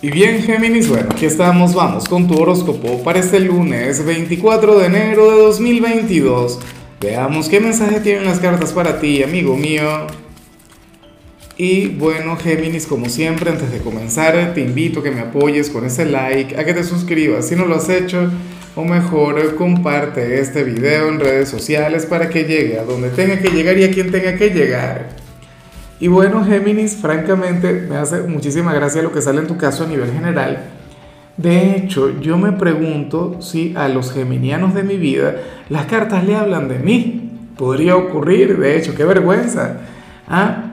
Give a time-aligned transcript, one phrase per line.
[0.00, 4.86] Y bien, Géminis, bueno, aquí estamos, vamos con tu horóscopo para este lunes 24 de
[4.86, 6.60] enero de 2022.
[7.00, 10.06] Veamos qué mensaje tienen las cartas para ti, amigo mío.
[11.56, 15.84] Y bueno, Géminis, como siempre, antes de comenzar, te invito a que me apoyes con
[15.84, 18.30] ese like, a que te suscribas si no lo has hecho,
[18.76, 23.48] o mejor, comparte este video en redes sociales para que llegue a donde tenga que
[23.48, 25.27] llegar y a quien tenga que llegar.
[26.00, 29.88] Y bueno, Géminis, francamente, me hace muchísima gracia lo que sale en tu caso a
[29.88, 30.58] nivel general.
[31.36, 35.36] De hecho, yo me pregunto si a los geminianos de mi vida
[35.68, 37.30] las cartas le hablan de mí.
[37.56, 39.78] Podría ocurrir, de hecho, qué vergüenza.
[40.28, 40.64] ¿Ah?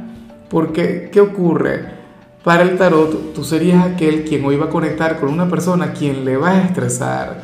[0.49, 1.95] Porque, ¿qué ocurre?
[2.43, 6.23] Para el tarot, tú serías aquel quien hoy va a conectar con una persona quien
[6.23, 7.41] le va a estresar.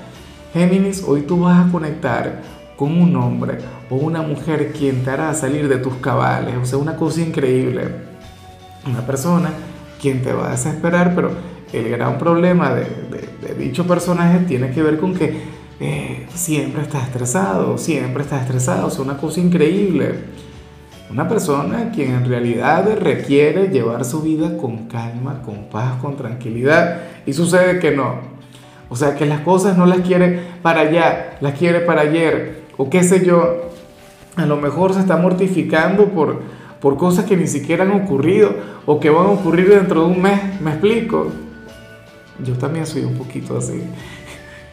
[0.54, 2.42] Géminis, hoy tú vas a conectar
[2.76, 3.58] con un hombre
[3.92, 7.84] o una mujer quien te hará salir de tus cabales, o sea, una cosa increíble.
[8.88, 9.52] Una persona
[10.02, 11.32] quien te va a desesperar, pero
[11.74, 12.88] el gran problema de,
[13.60, 15.42] dicho personaje tiene que ver con que
[15.82, 20.16] eh, siempre está estresado, siempre está estresado, o sea, una cosa increíble.
[21.10, 27.02] Una persona quien en realidad requiere llevar su vida con calma, con paz, con tranquilidad,
[27.26, 28.22] y sucede que no.
[28.88, 32.90] O sea, que las cosas no las quiere para allá, las quiere para ayer, o
[32.90, 33.71] qué sé yo,
[34.36, 36.42] a lo mejor se está mortificando por,
[36.80, 38.54] por cosas que ni siquiera han ocurrido
[38.86, 41.28] o que van a ocurrir dentro de un mes, ¿me explico?
[42.44, 43.84] Yo también soy un poquito así.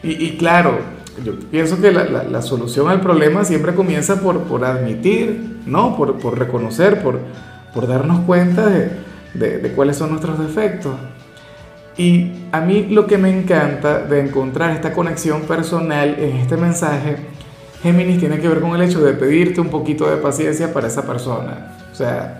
[0.01, 0.79] Y, claro,
[1.25, 5.97] yo pienso que la, solución al problema siempre comienza por, por admitir, ¿no?
[5.97, 7.19] Por, por reconocer, por,
[7.73, 8.91] por darnos cuenta de,
[9.33, 10.95] de, de cuáles son nuestros defectos.
[11.97, 17.17] Y a mí lo que me encanta de encontrar esta conexión personal en este mensaje
[17.81, 21.05] Géminis tiene que ver con el hecho de pedirte un poquito de paciencia para esa
[21.05, 21.77] persona.
[21.91, 22.39] O sea,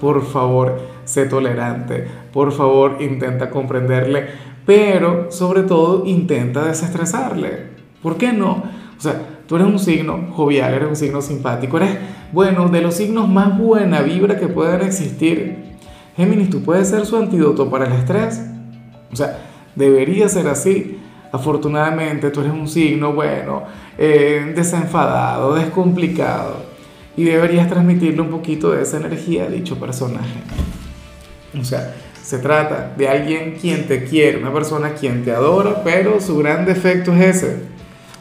[0.00, 4.26] por favor, sé tolerante, por favor, intenta comprenderle,
[4.66, 7.70] pero sobre todo intenta desestresarle.
[8.02, 8.64] ¿Por qué no?
[8.96, 11.98] O sea, tú eres un signo jovial, eres un signo simpático, eres,
[12.32, 15.76] bueno, de los signos más buena vibra que puedan existir.
[16.16, 18.42] Géminis, tú puedes ser su antídoto para el estrés.
[19.12, 19.38] O sea,
[19.76, 20.98] debería ser así.
[21.32, 23.62] Afortunadamente tú eres un signo, bueno,
[23.96, 26.56] eh, desenfadado, descomplicado.
[27.16, 30.40] Y deberías transmitirle un poquito de esa energía a dicho personaje.
[31.58, 36.20] O sea, se trata de alguien quien te quiere, una persona quien te adora, pero
[36.20, 37.56] su gran defecto es ese.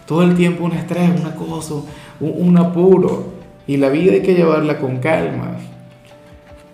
[0.05, 1.85] Todo el tiempo un estrés, un acoso,
[2.19, 3.33] un apuro.
[3.67, 5.57] Y la vida hay que llevarla con calma.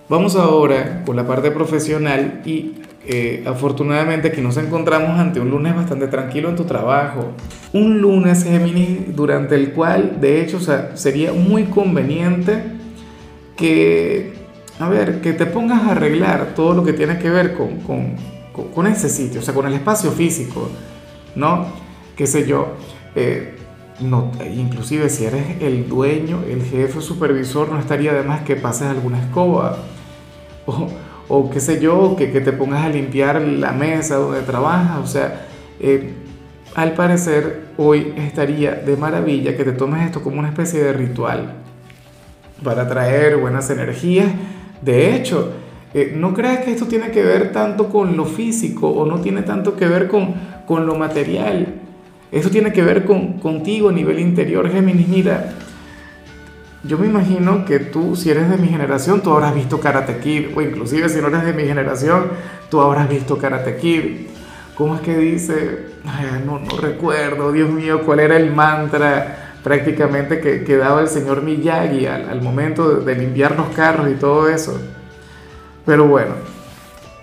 [0.10, 2.76] Vamos ahora con la parte profesional y
[3.10, 7.32] eh, afortunadamente aquí nos encontramos ante un lunes bastante tranquilo en tu trabajo.
[7.72, 10.60] Un lunes, Géminis, durante el cual, de hecho,
[10.96, 12.64] sería muy conveniente
[13.56, 14.34] que,
[14.80, 18.16] a ver, que te pongas a arreglar todo lo que tiene que ver con, con,
[18.74, 20.70] con ese sitio, o sea, con el espacio físico,
[21.36, 21.68] ¿no?
[22.18, 22.74] Qué sé yo.
[23.16, 23.56] Eh,
[24.02, 28.88] no, inclusive si eres el dueño, el jefe, supervisor, no estaría de más que pases
[28.88, 29.78] alguna escoba.
[30.70, 30.90] O,
[31.30, 35.08] o qué sé yo, que, que te pongas a limpiar la mesa donde trabajas, o
[35.08, 35.48] sea,
[35.80, 36.14] eh,
[36.76, 41.54] al parecer hoy estaría de maravilla que te tomes esto como una especie de ritual
[42.64, 44.28] para traer buenas energías.
[44.82, 45.54] De hecho,
[45.94, 49.42] eh, no creas que esto tiene que ver tanto con lo físico o no tiene
[49.42, 51.68] tanto que ver con, con lo material.
[52.32, 55.08] Esto tiene que ver con, contigo a nivel interior, Géminis.
[55.08, 55.54] Mira,
[56.88, 60.56] yo me imagino que tú, si eres de mi generación, tú habrás visto Karate Kid,
[60.56, 62.28] o inclusive si no eres de mi generación,
[62.70, 64.28] tú habrás visto Karate Kid.
[64.76, 65.88] ¿Cómo es que dice?
[66.46, 72.06] no, recuerdo, Dios mío, cuál era el mantra prácticamente que, que daba el señor Miyagi
[72.06, 74.80] al, momento de limpiar los carros y todo eso.
[75.86, 76.36] Pero bueno,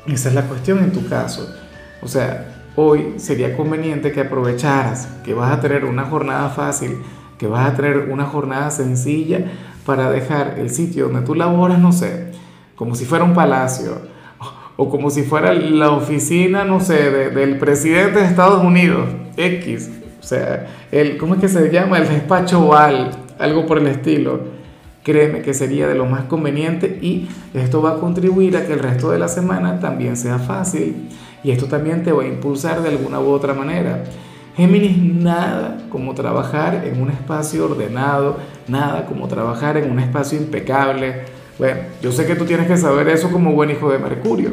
[0.06, 1.48] esa es la cuestión en tu caso.
[2.02, 7.02] O sea, hoy sería conveniente que aprovecharas que vas a tener una jornada fácil
[7.44, 9.44] que vas a tener una jornada sencilla
[9.84, 12.32] para dejar el sitio donde tú laboras, no sé,
[12.74, 13.98] como si fuera un palacio
[14.78, 20.22] o como si fuera la oficina, no sé, del presidente de Estados Unidos, X, o
[20.22, 21.98] sea, el, ¿cómo es que se llama?
[21.98, 24.40] El despacho oval, algo por el estilo.
[25.02, 28.78] Créeme que sería de lo más conveniente y esto va a contribuir a que el
[28.78, 31.10] resto de la semana también sea fácil
[31.42, 34.02] y esto también te va a impulsar de alguna u otra manera.
[34.56, 38.36] Géminis, nada como trabajar en un espacio ordenado,
[38.68, 41.22] nada como trabajar en un espacio impecable.
[41.58, 44.52] Bueno, yo sé que tú tienes que saber eso como buen hijo de Mercurio.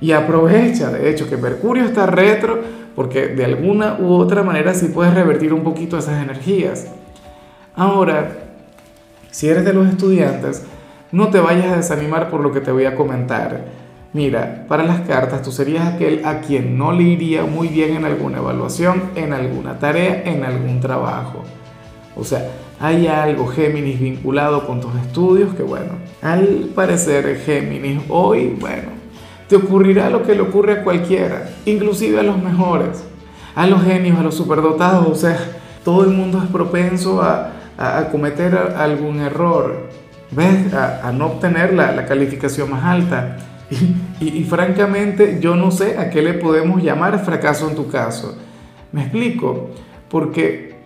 [0.00, 2.60] Y aprovecha, de hecho, que Mercurio está retro,
[2.94, 6.86] porque de alguna u otra manera sí puedes revertir un poquito esas energías.
[7.74, 8.30] Ahora,
[9.32, 10.64] si eres de los estudiantes,
[11.10, 13.85] no te vayas a desanimar por lo que te voy a comentar.
[14.16, 18.06] Mira, para las cartas tú serías aquel a quien no le iría muy bien en
[18.06, 21.42] alguna evaluación, en alguna tarea, en algún trabajo.
[22.16, 25.90] O sea, hay algo Géminis vinculado con tus estudios que bueno,
[26.22, 28.88] al parecer Géminis hoy, bueno,
[29.50, 33.04] te ocurrirá lo que le ocurre a cualquiera, inclusive a los mejores,
[33.54, 35.38] a los genios, a los superdotados, o sea,
[35.84, 37.52] todo el mundo es propenso a,
[38.10, 39.90] cometer algún error,
[40.30, 40.72] ¿ves?
[40.72, 43.36] A, no obtener la calificación más alta.
[44.20, 48.36] Y, francamente yo no sé a qué le podemos llamar fracaso en tu caso.
[48.92, 49.70] Me explico,
[50.08, 50.76] porque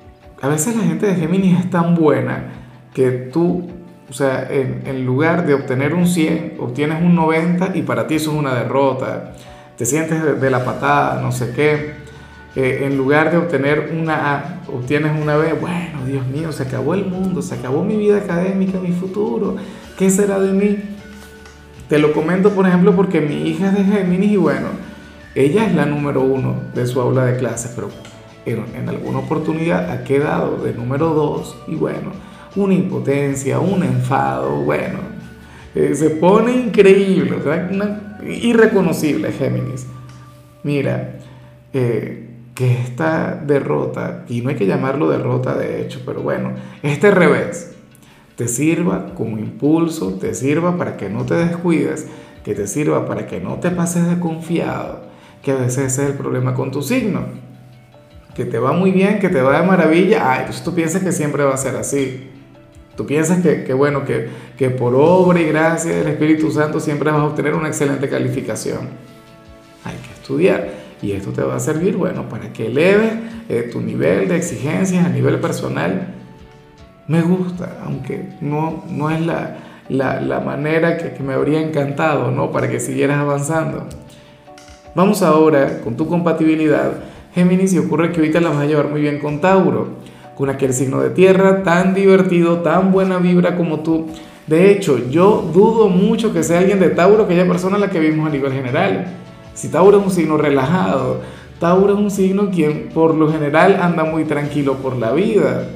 [0.43, 2.53] a veces la gente de Géminis es tan buena
[2.93, 3.69] que tú,
[4.09, 8.33] o sea, en, lugar de obtener un 100, obtienes un 90 y para ti eso
[8.33, 9.35] es una derrota.
[9.77, 12.01] Te sientes de, la patada, no sé qué.
[12.57, 15.53] Eh, en lugar de obtener una A, obtienes una B.
[15.53, 19.57] Bueno, Dios mío, se acabó el mundo, se acabó mi vida académica, mi futuro.
[19.97, 20.79] ¿Qué será de mí?
[21.91, 24.69] Te lo comento, por ejemplo, porque mi hija es de Géminis y bueno,
[25.35, 27.91] ella es la número uno de su aula de clases, pero
[28.47, 32.13] en, alguna oportunidad ha quedado de número dos y bueno,
[32.55, 35.01] una impotencia, un enfado, bueno,
[35.75, 37.39] eh, se pone increíble,
[38.25, 39.89] irreconocible Géminis.
[40.63, 41.19] Mira,
[41.73, 46.53] eh, que esta derrota, y no hay que llamarlo derrota de hecho, pero bueno,
[46.85, 47.75] este revés,
[48.41, 52.07] te sirva como impulso, te sirva para que no te descuides,
[52.43, 55.03] que te sirva para que no te pases de confiado,
[55.43, 57.21] que a veces ese es el problema con tu signo,
[58.35, 61.13] que te va muy bien, que te va de maravilla, ay, pues tú piensas que
[61.13, 62.31] siempre va a ser así.
[62.97, 67.21] Tú piensas que, bueno, que, que, por obra y gracia del Espíritu Santo siempre vas
[67.21, 68.89] a obtener una excelente calificación.
[69.85, 70.67] Hay que estudiar.
[71.03, 73.13] Y esto te va a servir, bueno, para que eleves
[73.51, 76.20] eh, tu nivel de exigencias a nivel personal
[77.07, 79.57] me gusta, aunque no, no es la,
[79.89, 82.51] la, manera que, que, me habría encantado, ¿no?
[82.53, 83.87] Para que siguieras avanzando.
[84.95, 86.93] Vamos ahora con tu compatibilidad.
[87.35, 89.89] Géminis, y ocurre que ahorita la vas a llevar muy bien con Tauro,
[90.37, 94.07] con aquel signo de tierra tan divertido, tan buena vibra como tú.
[94.47, 98.01] De hecho, yo dudo mucho que sea alguien de Tauro, aquella persona a la que
[98.01, 99.07] vimos a nivel general.
[99.55, 101.21] Si Tauro es un signo relajado,
[101.61, 105.69] Tauro es un signo quien por lo general anda muy tranquilo por la vida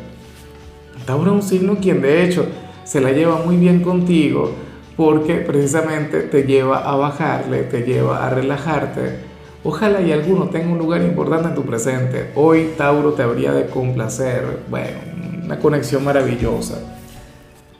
[1.06, 2.46] Tauro es un signo quien de hecho
[2.84, 4.52] se la lleva muy bien contigo
[4.96, 9.34] porque precisamente te lleva a bajarle, te lleva a relajarte.
[9.64, 12.30] Ojalá y alguno tenga un lugar importante en tu presente.
[12.34, 14.60] Hoy Tauro te habría de complacer.
[14.68, 14.98] Bueno,
[15.44, 16.78] una conexión maravillosa.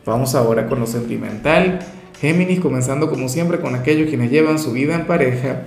[0.05, 1.81] Vamos ahora con lo sentimental.
[2.21, 5.63] Géminis comenzando como siempre con aquellos quienes llevan su vida en pareja.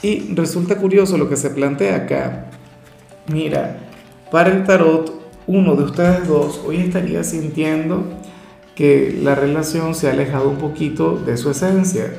[0.00, 2.46] Y resulta curioso lo que se plantea acá.
[3.26, 3.80] Mira,
[4.30, 5.17] para el tarot
[5.48, 8.04] uno de ustedes dos hoy estaría sintiendo
[8.74, 12.12] que la relación se ha alejado un poquito de su esencia,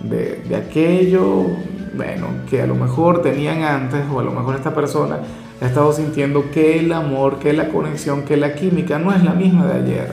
[0.00, 1.46] de, aquello,
[1.94, 5.20] bueno, que a lo mejor tenían antes o a lo mejor esta persona
[5.60, 9.34] ha estado sintiendo que el amor, que la conexión, que la química no es la
[9.34, 10.12] misma de ayer.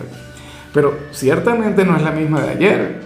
[0.74, 3.00] Pero ciertamente no es la misma de ayer,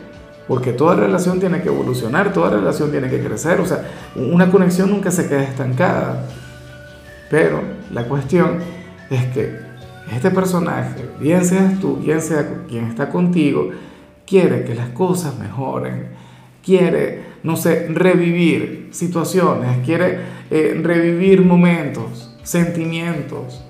[0.47, 3.83] porque toda relación tiene que evolucionar, toda relación tiene que crecer, o sea,
[4.15, 6.25] una conexión nunca se queda estancada.
[7.30, 7.62] Pero
[7.92, 8.59] la cuestión
[9.10, 9.60] es que
[10.13, 13.72] este personaje, bien seas tú, bien sea quien está contigo,
[14.25, 16.10] quiere que las cosas mejoren,
[16.63, 20.19] quiere, no sé, revivir situaciones, quiere
[20.52, 23.64] eh, revivir momentos, sentimientos.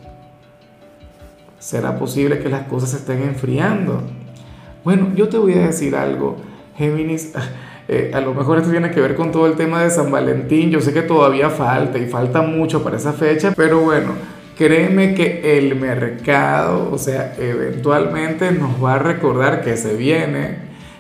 [1.60, 4.02] ¿Será posible que las cosas se estén enfriando?
[4.84, 6.38] Bueno, yo te voy a decir algo,
[6.78, 7.34] Géminis.
[7.88, 10.72] Eh, a lo mejor esto tiene que ver con todo el tema de San Valentín.
[10.72, 14.14] Yo sé que todavía falta y falta mucho para esa fecha, pero bueno,
[14.58, 20.60] Créeme que el mercado, o sea, eventualmente nos va a recordar que se viene.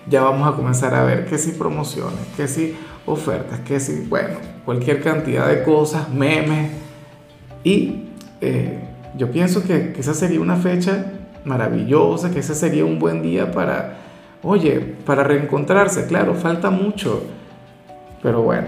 [0.10, 4.36] Ya vamos a comenzar a ver que si promociones, que si ofertas, que si, bueno,
[4.66, 6.70] cualquier cantidad de cosas, memes.
[7.64, 8.10] Y
[8.42, 8.78] eh,
[9.18, 11.14] yo pienso que, que esa sería una fecha
[11.46, 14.00] maravillosa, que ese sería un buen día para,
[14.44, 16.08] oye, para reencontrarse.
[16.08, 17.24] Claro, falta mucho,
[18.22, 18.68] pero bueno,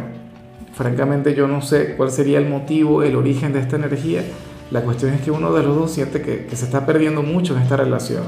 [0.75, 4.23] francamente yo no sé cuál sería el motivo, el origen de esta energía
[4.71, 7.61] la cuestión es que uno de los dos siente que, se está perdiendo mucho en
[7.61, 8.25] esta relación.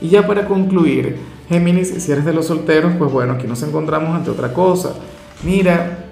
[0.00, 1.16] Y ya para concluir,
[1.48, 4.94] Géminis, si eres de los solteros, pues bueno, aquí nos encontramos ante otra cosa.
[5.42, 6.04] Mira,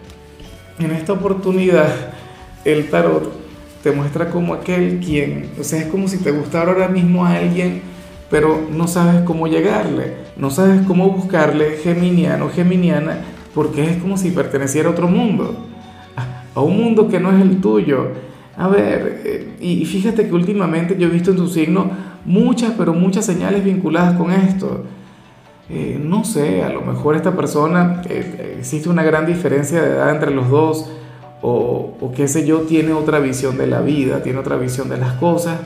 [0.78, 1.88] en esta oportunidad,
[2.64, 3.32] el tarot
[3.82, 7.36] te muestra como aquel quien, o sea, es como si te gustara ahora mismo a
[7.36, 7.82] alguien,
[8.30, 13.20] pero no sabes cómo llegarle, no sabes cómo buscarle geminiano, geminiana,
[13.54, 15.54] porque es como si perteneciera a otro mundo,
[16.54, 18.27] a un mundo que no es el tuyo
[18.58, 21.90] a ver, eh, y fíjate que últimamente yo he visto en tu signo
[22.24, 24.84] muchas, pero muchas señales vinculadas con esto.
[25.70, 30.10] eh, no sé, a lo mejor esta persona, eh, existe una gran diferencia de edad
[30.10, 30.90] entre los dos,
[31.42, 34.96] o, o, qué sé yo, tiene otra visión de la vida, tiene otra visión de
[34.96, 35.60] las cosas,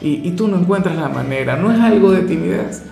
[0.00, 2.82] y, y tú no encuentras la manera, no es algo de timidez,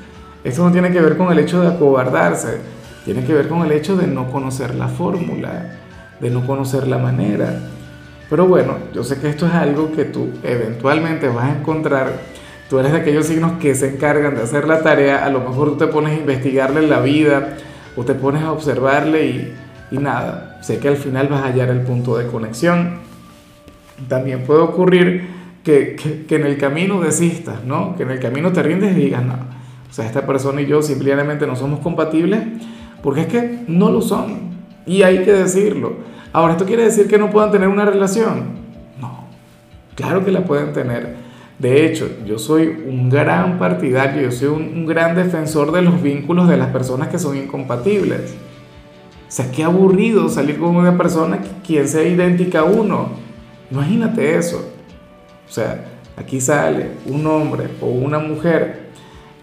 [0.45, 2.61] esto no tiene que ver con el hecho de acobardarse,
[3.05, 5.81] tiene que ver con el hecho de no conocer la fórmula,
[6.21, 7.74] de no conocer la manera.
[8.31, 12.13] Pero bueno, yo sé que esto es algo que tú eventualmente vas a encontrar.
[12.69, 15.25] Tú eres de aquellos signos que se encargan de hacer la tarea.
[15.25, 17.57] A lo mejor tú te pones a investigarle la vida
[17.97, 19.55] o te pones a observarle y,
[19.99, 20.59] nada.
[20.63, 22.99] Sé que al final vas a hallar el punto de conexión.
[24.09, 25.29] También puede ocurrir
[25.63, 27.95] que, que, que en el camino desistas, ¿no?
[27.95, 29.35] Que en el camino te rindes y digas, no.
[29.35, 32.41] O sea, esta persona y yo simplemente no somos compatibles
[33.01, 34.55] porque es que no lo son.
[34.87, 36.14] Y hay que decirlo.
[36.35, 38.47] Ahora, ¿esto quiere decir que no puedan tener una relación?
[39.01, 39.29] No,
[39.95, 41.15] claro que la pueden tener.
[41.61, 46.49] De hecho, yo soy un gran partidario, yo soy un, gran defensor de los vínculos
[46.49, 48.35] de las personas que son incompatibles.
[49.29, 53.11] O sea, qué aburrido salir con una persona que quien sea idéntica a uno.
[53.71, 54.73] Imagínate eso.
[55.49, 55.85] O sea,
[56.17, 58.91] aquí sale un hombre o una mujer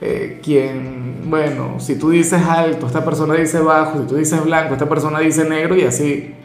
[0.01, 4.73] eh, quien, bueno, si tú dices alto, esta persona dice bajo, si tú dices blanco,
[4.73, 6.35] esta persona dice negro y así.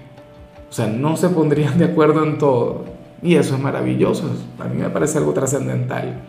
[0.76, 2.84] O sea, no se pondrían de acuerdo en todo.
[3.22, 4.24] Y eso es maravilloso,
[4.58, 6.20] a mí me parece algo trascendental.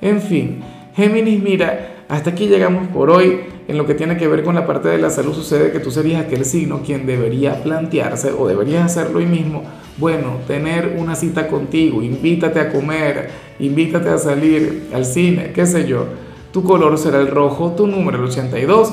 [0.00, 0.60] En fin,
[0.94, 3.40] Géminis, mira, hasta aquí llegamos por hoy.
[3.66, 5.90] En lo que tiene que ver con la parte de la salud sucede que tú
[5.90, 9.64] serías aquel signo quien debería plantearse o deberías hacerlo hoy mismo.
[9.96, 15.88] Bueno, tener una cita contigo, invítate a comer, invítate a salir al cine, qué sé
[15.88, 16.04] yo.
[16.52, 18.92] Tu color será el rojo, tu número el 82.